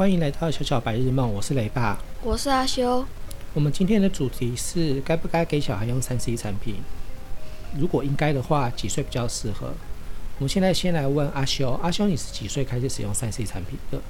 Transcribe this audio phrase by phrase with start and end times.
[0.00, 3.04] 欢迎来到小小白日梦，我是雷爸，我是阿修。
[3.52, 6.76] 我们今天的主题是该不该给小孩用三 C 产品？
[7.78, 9.74] 如果应该的话，几岁比较适合？
[10.38, 14.00] 我们现在先来问阿修，阿修你是几岁开始使用三 C 产品的？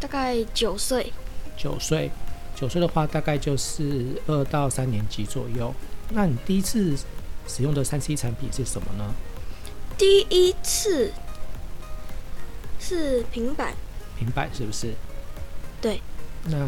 [0.00, 1.12] 大概九岁。
[1.54, 2.10] 九岁，
[2.54, 5.74] 九岁的话大概就是二到三年级左右。
[6.12, 6.96] 那你第一次
[7.46, 9.14] 使用的三 C 产品是什么呢？
[9.98, 11.12] 第一次
[12.80, 13.74] 是平板。
[14.18, 14.94] 平板是不是？
[15.86, 16.00] 对。
[16.46, 16.58] 那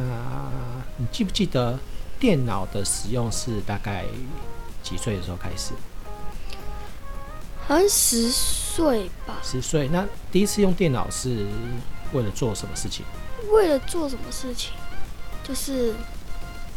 [0.97, 1.77] 你记不记得
[2.21, 4.05] 电脑的使用是大概
[4.81, 5.73] 几岁的时候开始？
[7.67, 9.39] 好像十岁吧。
[9.43, 9.89] 十岁。
[9.89, 11.47] 那第一次用电脑是
[12.13, 13.05] 为了做什么事情？
[13.51, 14.71] 为了做什么事情？
[15.43, 15.93] 就是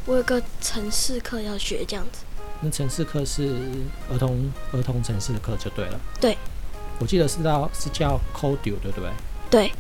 [0.08, 2.24] 我有个城市课要学，这样子。
[2.60, 3.56] 那城市课是
[4.12, 6.00] 儿童儿童城市的课就对了。
[6.20, 6.36] 对。
[7.00, 9.12] 我记得是到是叫 Codeo 对不对？
[9.50, 9.72] 对。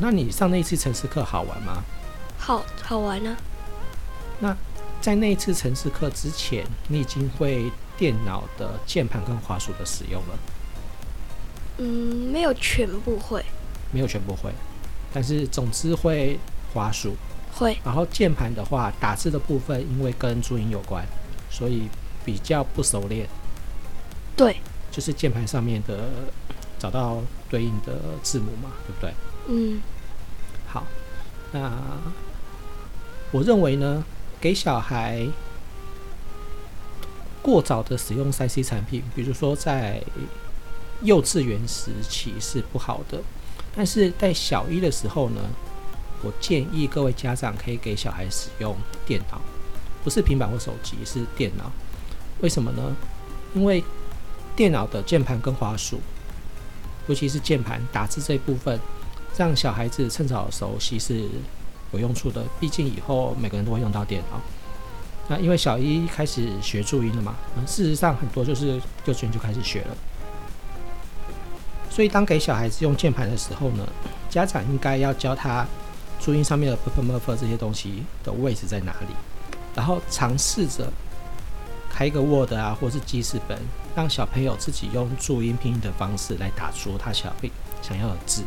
[0.00, 1.82] 那你上那一次城市课好玩吗？
[2.38, 3.36] 好好玩啊。
[4.40, 4.56] 那
[5.00, 10.38] 在那一次城市课之前，你已经会电脑的键盘跟滑鼠的使用了？
[11.78, 11.86] 嗯，
[12.32, 13.44] 没有全部会。
[13.92, 14.52] 没有全部会，
[15.12, 16.38] 但是总之会
[16.72, 17.14] 滑鼠。
[17.54, 17.76] 会。
[17.84, 21.04] 然后键盘的话，打字的部分因为跟注音有关。
[21.52, 21.88] 所以
[22.24, 23.28] 比较不熟练，
[24.36, 24.56] 对，
[24.88, 26.08] 就是键盘上面的
[26.78, 29.12] 找到对应的字母嘛，对不对？
[29.46, 29.80] 嗯，
[30.66, 30.86] 好，
[31.52, 31.72] 那
[33.30, 34.04] 我认为呢，
[34.40, 35.26] 给小孩
[37.42, 40.02] 过早的使用三 C 产品，比如说在
[41.02, 43.20] 幼稚园时期是不好的，
[43.74, 45.40] 但是在小一的时候呢，
[46.22, 49.40] 我建议各位家长可以给小孩使用电脑。
[50.02, 51.70] 不是平板或手机，是电脑。
[52.40, 52.96] 为什么呢？
[53.54, 53.84] 因为
[54.56, 56.00] 电脑的键盘跟滑鼠，
[57.06, 58.80] 尤其是键盘打字这一部分，
[59.36, 61.28] 让小孩子趁早熟悉是
[61.92, 62.44] 有用处的。
[62.58, 64.40] 毕竟以后每个人都会用到电脑。
[65.28, 69.96] 那因为小一开始学注音了嘛，事实上很多就是幼稚园就开始学了。
[71.88, 73.86] 所以当给小孩子用键盘的时候呢，
[74.28, 75.66] 家长应该要教他
[76.20, 79.14] 注音上面的 p p m f 这些东西的位置在哪里。
[79.74, 80.92] 然后尝试着
[81.88, 83.56] 开一个 Word 啊，或是记事本，
[83.94, 87.32] 让小朋友自己用注音拼音的方式来打出他想
[87.80, 88.42] 想要的字。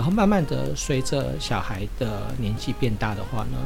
[0.00, 3.58] 然后慢慢的，随着小孩的年纪变大的话呢，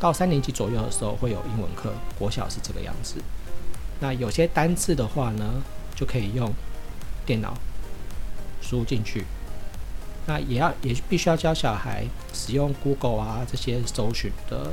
[0.00, 3.22] 到三年级左右的时候会有英文课，国小是这个样子。
[4.00, 5.62] 那有些单字的话呢，
[5.94, 6.52] 就可以用
[7.24, 7.54] 电脑
[8.60, 9.26] 输入进去。
[10.26, 14.72] 那也要也必须要教小孩使用 Google 啊这些搜寻的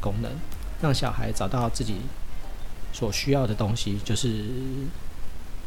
[0.00, 0.32] 功能，
[0.80, 1.96] 让小孩找到自己
[2.94, 4.28] 所需要的东西，就是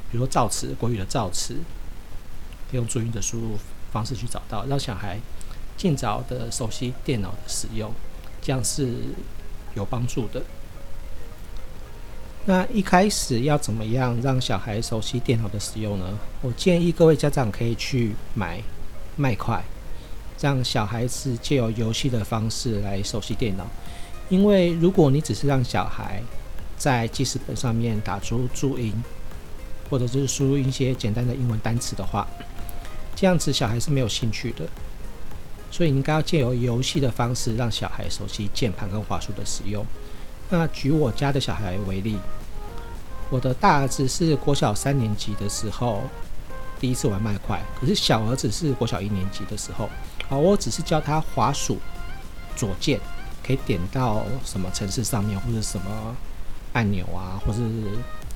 [0.10, 1.58] 比如说造词，国语的造词，
[2.72, 3.60] 用注音的输入
[3.92, 5.20] 方式去找到，让小孩
[5.78, 7.92] 尽早的熟悉电脑的使用，
[8.42, 8.96] 这样是
[9.76, 10.42] 有帮助的。
[12.46, 16.18] 那一开始要怎么样让小孩熟悉电脑的使用呢？
[16.42, 18.62] 我建议各位家长可以去买。
[19.18, 19.62] 麦块，
[20.40, 23.68] 让小孩子借由游戏的方式来熟悉电脑。
[24.30, 26.24] 因为如果你只是让小孩
[26.78, 28.92] 在记事本上面打出注音，
[29.90, 32.26] 或者是输入一些简单的英文单词的话，
[33.22, 34.66] 这样子小孩是没有兴趣的。
[35.70, 39.86] 所以应该要借由游戏的方式，让小孩熟悉键盘跟滑鼠的使用。
[40.50, 42.18] 那举我家的小孩为例，
[43.30, 46.02] 我的大儿子是国小三年级的时候。
[46.80, 49.88] 第一次玩麦块，可是小儿子是国小一年级的时候，
[50.28, 51.78] 好，我只是教他滑鼠
[52.56, 53.00] 左键
[53.46, 56.18] 可以点到什么城市上面，或者什么
[56.74, 57.62] 按钮啊，或是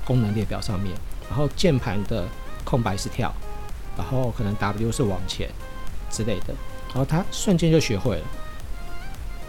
[0.04, 0.94] 功能列表上面，
[1.28, 2.24] 然后键盘的
[2.64, 3.34] 空白是跳，
[3.96, 5.48] 然后可能 W 是往前
[6.10, 6.54] 之类的，
[6.88, 8.24] 然后他瞬间就学会了，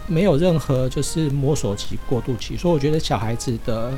[0.06, 3.90] 没有任何就是摸索期、过渡期，所以我觉得小孩子的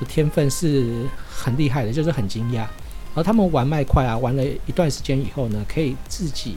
[0.00, 2.66] 的天分是很厉害的，就是很惊讶。
[3.14, 6.56] 而他们玩麦块啊，玩了一段时间以后呢，可以自己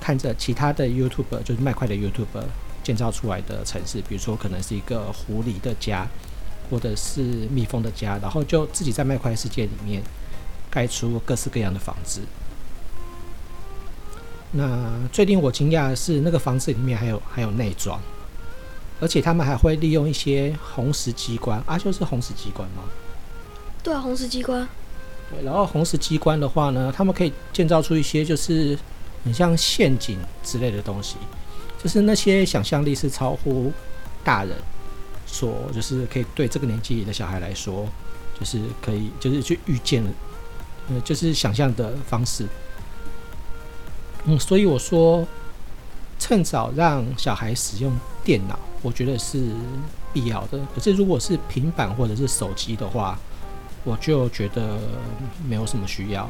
[0.00, 2.44] 看着其他的 YouTuber，就是麦块的 YouTuber
[2.84, 6.06] 建造出来的城市，比如说可能是一个狐狸的家，
[6.70, 7.20] 或者是
[7.50, 10.00] 蜜蜂的家，然后就自己在麦块世界里面
[10.70, 12.20] 盖出各式各样的房子。
[14.52, 18.00] 那最令我惊讶的是，那个房子里面还有还有内装，
[19.00, 22.84] 而且他们还会利用一些红石机关啊，就是红石机关吗？
[23.82, 24.66] 对啊，红石机关。
[25.30, 28.78] 对，然后红石机关的话呢，他们可以建造出一些就是
[29.24, 31.16] 很像陷阱之类的东西，
[31.82, 33.72] 就是那些想象力是超乎
[34.24, 34.56] 大人
[35.26, 37.86] 所，就是可以对这个年纪的小孩来说，
[38.38, 40.10] 就是可以就是去预见了，
[40.88, 42.46] 呃，就是想象的方式。
[44.24, 45.26] 嗯，所以我说，
[46.18, 47.92] 趁早让小孩使用
[48.24, 49.50] 电脑，我觉得是
[50.12, 50.58] 必要的。
[50.74, 53.18] 可是如果是平板或者是手机的话，
[53.84, 54.78] 我就觉得
[55.48, 56.28] 没有什么需要。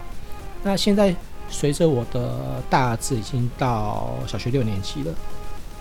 [0.63, 1.15] 那现在
[1.49, 5.15] 随着我的大儿子已经到小学六年级了，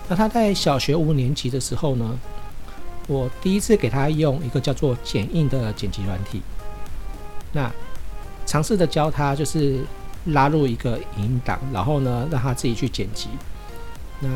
[0.08, 2.18] 那他在小学五年级的时候呢，
[3.08, 6.40] 我第一次给他用一个叫做剪映的剪辑软体，
[7.52, 7.70] 那
[8.46, 9.80] 尝试着教他就是。
[10.30, 13.28] 拉入一个影音档，然后呢，让他自己去剪辑。
[14.18, 14.28] 那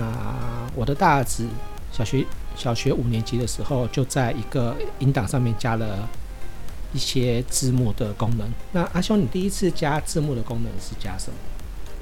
[0.77, 1.45] 我的大儿子
[1.91, 2.25] 小学
[2.55, 6.09] 小学五年级的时候，就在一个音档上面加了
[6.93, 8.49] 一些字幕的功能。
[8.71, 11.37] 那阿兄，你第一次加字幕的功能是加什么？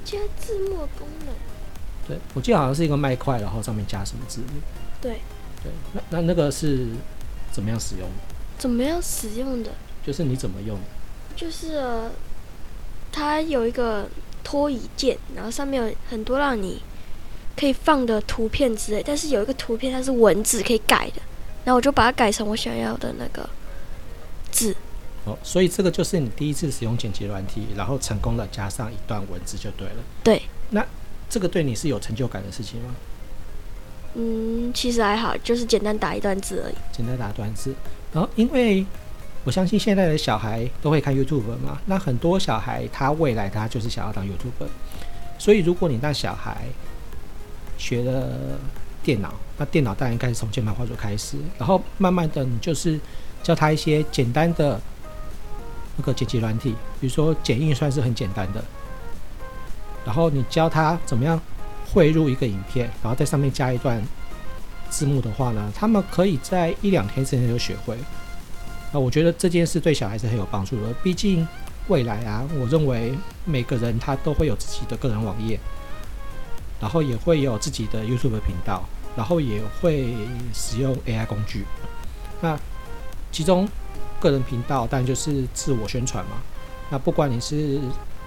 [0.04, 1.34] 加字幕功能？
[2.06, 4.61] 对，我记得好像是一个麦块，然后上面加什么字幕？
[5.00, 5.20] 对。
[5.62, 6.88] 对，那那那个是
[7.50, 8.06] 怎么样使用？
[8.58, 9.70] 怎么样使用的？
[10.04, 10.78] 就是你怎么用？
[11.38, 11.76] 就是。
[11.76, 12.11] 呃
[13.11, 14.06] 它有一个
[14.44, 16.81] 拖移键，然后上面有很多让你
[17.56, 21.23] 可以放的图片之类，但是有一个图片它是文字可以改的，
[21.64, 23.49] 然后我就把它改成我想要的那个
[24.52, 24.76] 字。
[25.25, 29.96] 哦，所以这个就是你第一次使用剪辑软体，然后成功的加上一段文字就对了。
[30.23, 30.43] 对。
[30.70, 30.87] 那
[31.29, 32.94] 这个对你是有成就感的事情吗？
[34.14, 36.75] 嗯，其实还好，就是简单打一段字而已。
[36.93, 37.75] 简单打一段字，
[38.12, 38.85] 然后因为。
[39.48, 44.68] 我相信现在的小孩都会看 YouTube 嘛，那很多小孩他未来他就是想要当 YouTuber，
[45.38, 46.66] 所以如果你让小孩
[47.78, 48.58] 学了
[49.02, 53.00] 电脑，那电脑当然应该是从键盘画作开始，然后慢慢的你就是
[53.42, 54.78] 教他一些简单的
[55.96, 58.62] 那个剪辑软体，比如说剪映算是很简单的，
[60.04, 61.40] 然后你教他怎么样
[61.90, 64.02] 汇入一个影片，然后在上面加一段
[64.90, 67.96] 字幕的话呢，他们可以在一两天之内就学会。
[68.90, 70.93] 那我觉得这件事对小孩是很有帮助的。
[71.02, 71.46] 毕竟
[71.88, 73.12] 未来啊，我认为
[73.44, 75.61] 每个人他都会有自己的个人网页，
[76.81, 78.82] 然后也会有自己的 YouTube 频道，
[79.14, 80.14] 然后也会
[80.55, 81.64] 使用 AI 工具。
[82.40, 82.58] 那
[83.31, 83.69] 其中
[84.19, 86.37] 个人频道当然就是自我宣传嘛。
[86.90, 87.79] 那不管你是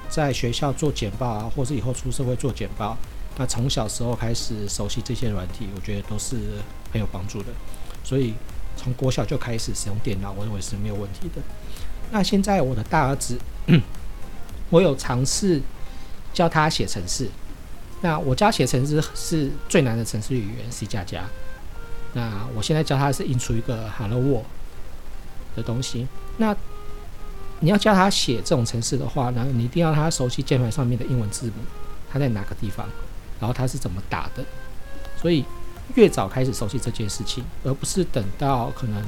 [0.09, 2.95] 在学校做简报啊，或是以后出社会做简报，
[3.35, 6.37] 那从小时候开始熟悉这些软体，我觉得都是
[6.91, 7.47] 很有帮助的。
[8.03, 8.35] 所以。
[8.75, 11.41] 从国小就开始使用电脑，我认为是没有问题的。
[12.11, 13.37] 那现在我的大儿子，
[14.71, 15.61] 我有尝试
[16.33, 17.29] 教他写程式。
[18.01, 21.23] 那我教写程式是最难的程式语言 C 加加。
[22.13, 24.45] 那我现在教他是印出一个 Hello World
[25.55, 26.07] 的东西。
[26.37, 26.55] 那
[27.59, 31.53] 你要教他写这种程式的话呢，你一定要他熟悉键盘上面的英文字母，
[32.11, 32.87] 他在哪个地方，
[33.39, 34.43] 然后他是怎么打的。
[35.21, 35.45] 所以。
[35.95, 39.03] 越早开始熟悉这件事情，而不是等到可能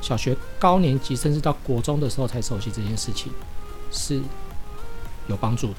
[0.00, 3.32] 小学高年级，甚至到国中的时候才熟悉这件事情，
[3.90, 4.20] 是
[5.26, 5.76] 有帮助的。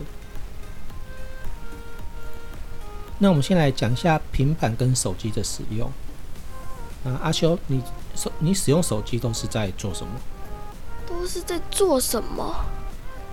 [3.17, 5.91] 那我们先来讲一下平板跟手机的使用。
[7.03, 7.83] 啊，阿修，你
[8.15, 10.13] 手你使用手机都是在做什么？
[11.07, 12.65] 都是在做什么？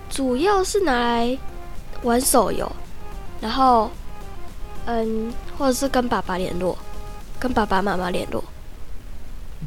[0.09, 1.39] 主要是拿来
[2.03, 2.71] 玩手游，
[3.41, 3.91] 然后。
[4.89, 6.77] 嗯，或者是跟爸爸联络，
[7.39, 8.43] 跟爸爸妈妈联络。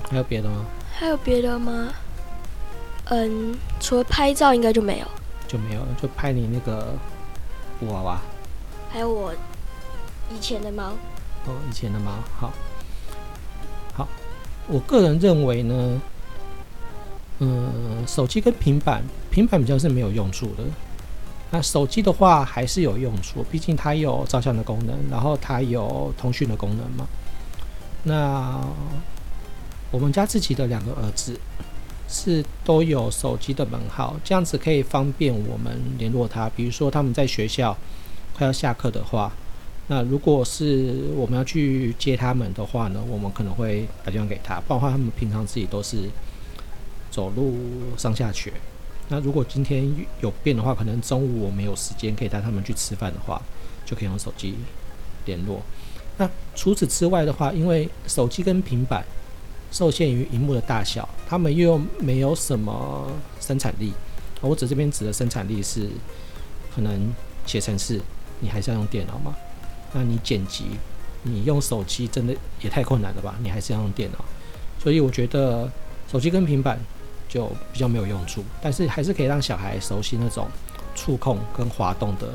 [0.09, 0.65] 还有别的吗？
[0.93, 1.89] 还有别的吗？
[3.05, 5.05] 嗯，除了拍照，应该就没有。
[5.47, 6.93] 就没有，就拍你那个
[7.79, 8.19] 布娃娃。
[8.91, 9.33] 还有我
[10.31, 10.93] 以前的猫。
[11.47, 12.51] 哦，以前的猫，好。
[13.93, 14.07] 好，
[14.67, 16.01] 我个人认为呢，
[17.39, 20.63] 嗯，手机跟平板，平板比较是没有用处的。
[21.51, 27.07] 那手机的话还是有用处，毕竟它有照相的功能，然后它有通讯的功能嘛。
[28.03, 28.61] 那
[29.91, 31.39] 我们家自己的两个儿子
[32.07, 36.47] 是都有手机的门号，这样子可以方便我们联络他。
[36.55, 37.75] 比如说他们在学校
[38.37, 39.31] 快要下课的话，
[39.87, 46.09] 那如果是我们要去接他们的话呢，我们可能会打电话给他，包括他们平常自己都是
[47.09, 47.57] 走路
[47.97, 48.53] 上下学。
[49.11, 53.41] 那如果今天有变的话，可能中午我没有时间可以带他们去吃饭的话，
[53.83, 54.53] 就可以用手机
[55.25, 55.59] 联络。
[56.17, 59.03] 那除此之外的话，因为手机跟平板
[59.71, 63.91] 受限于荧幕的大小，他们又没有什么生产力。
[64.41, 65.89] 我指这边指的生产力是，
[66.75, 67.11] 可能
[67.47, 67.99] 写程式
[68.39, 69.35] 你还是要用电脑嘛？
[69.91, 70.65] 那你剪辑，
[71.23, 73.35] 你用手机真的也太困难了吧？
[73.41, 74.23] 你还是要用电脑。
[74.77, 75.67] 所以我觉得
[76.11, 76.79] 手机跟平板。
[77.29, 80.49] 就比较没有用处，但是还是可以让小孩熟悉那种
[80.95, 82.33] 触控跟滑动的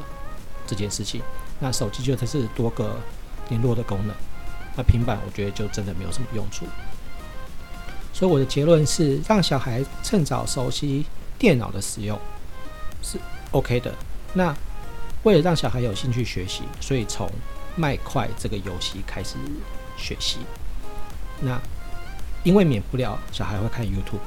[0.66, 1.20] 这件事情。
[1.60, 2.96] 那手机就它是多个
[3.48, 4.14] 联络的功能，
[4.76, 6.64] 那平板我觉得就真的没有什么用处。
[8.12, 11.04] 所以我的结论是，让小孩趁早熟悉
[11.36, 12.18] 电脑的使用
[13.02, 13.18] 是
[13.50, 13.92] OK 的。
[14.32, 14.54] 那
[15.24, 17.28] 为了让小孩有兴趣学习，所以从
[17.74, 19.34] 麦块这个游戏开始
[19.96, 20.38] 学习。
[21.40, 21.60] 那
[22.44, 24.20] 因为免不了小孩会看 YouTube，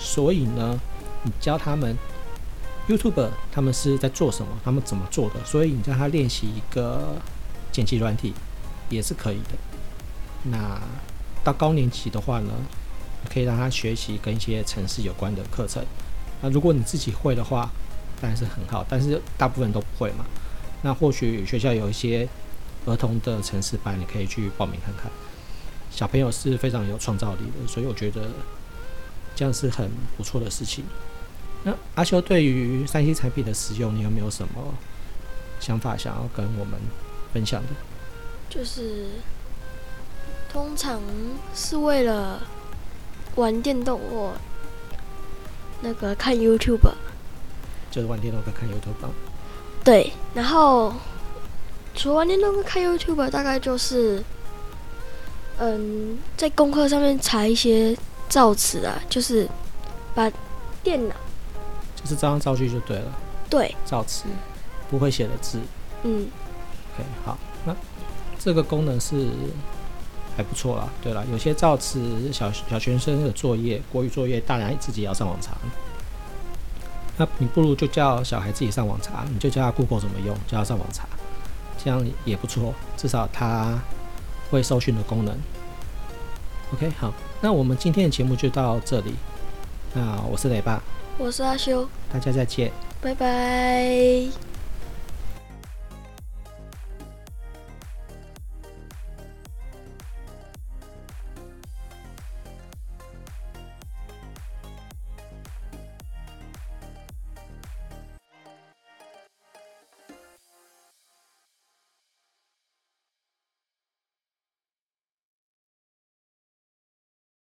[0.00, 0.80] 所以呢，
[1.22, 1.94] 你教他们
[2.88, 7.14] YouTube 他们是在做什么，他们怎么做的，所以你让他练习一个
[7.70, 8.32] 剪辑软体
[8.88, 10.50] 也是可以的。
[10.50, 10.80] 那
[11.44, 12.50] 到高年级的话呢，
[13.32, 15.84] 可以让他学习跟一些程式有关的课程。
[16.40, 17.70] 那如果你自己会的话，
[18.20, 20.24] 当然是很好，但是大部分都不会嘛。
[20.82, 22.26] 那或许学校有一些
[22.86, 25.12] 儿童的程式班，你可以去报名看看。
[25.90, 28.22] 小朋友是非常有创造力的，所以我觉得
[29.40, 30.84] 这样是很不错的事情。
[31.64, 34.74] 那阿修对于三 C 产品的使用，你有没有什么
[35.58, 36.78] 想法想要跟我们
[37.32, 37.68] 分享的？
[38.50, 39.06] 就是
[40.52, 41.00] 通常
[41.54, 42.42] 是为了
[43.36, 44.34] 玩电动或
[45.80, 46.92] 那个看 YouTube，
[47.90, 49.10] 就是玩电动跟看 YouTube。
[49.82, 50.92] 对，然后
[51.94, 54.22] 除了玩电动跟看 YouTube，大概就是。
[55.62, 57.94] 嗯，在功课上面查一些
[58.30, 59.46] 造词啊，就是
[60.14, 60.32] 把
[60.82, 61.14] 电脑
[61.94, 63.12] 就是照样造句就对了。
[63.50, 64.24] 对，造词
[64.88, 65.60] 不会写的字。
[66.04, 66.26] 嗯。
[66.94, 67.76] OK，好，那
[68.38, 69.28] 这个功能是
[70.34, 70.88] 还不错啦。
[71.02, 75.58] 对了，有些造词小小学生的作业，国语作业，大人自己也要上网查。
[77.18, 81.06] 那你不如就叫小孩自己上网查，你就教他 Google 怎么用，教他上网查，
[81.76, 83.78] 这样也不错，至少他。
[84.50, 85.32] 会搜寻的功能。
[86.74, 89.14] OK，好，那我们今天的节目就到这里。
[89.94, 90.82] 那我是雷爸，
[91.18, 92.70] 我是阿修，大家再见，
[93.00, 94.49] 拜拜。